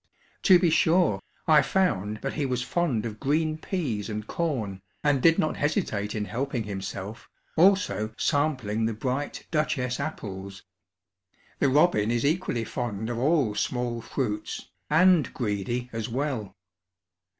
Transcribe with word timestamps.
To 0.41 0.57
be 0.57 0.71
sure, 0.71 1.19
I 1.47 1.61
found 1.61 2.21
that 2.23 2.33
he 2.33 2.43
was 2.43 2.63
fond 2.63 3.05
of 3.05 3.19
green 3.19 3.59
peas 3.59 4.09
and 4.09 4.25
corn 4.25 4.81
and 5.03 5.21
did 5.21 5.37
not 5.37 5.57
hesitate 5.57 6.15
in 6.15 6.25
helping 6.25 6.63
himself, 6.63 7.29
also 7.55 8.11
sampling 8.17 8.85
the 8.87 8.95
bright 8.95 9.45
Duchess 9.51 9.99
apples. 9.99 10.63
The 11.59 11.69
robin 11.69 12.09
is 12.09 12.25
equally 12.25 12.63
fond 12.63 13.11
of 13.11 13.19
all 13.19 13.53
small 13.53 14.01
fruits, 14.01 14.69
and 14.89 15.31
greedy 15.35 15.87
as 15.93 16.09
well. 16.09 16.55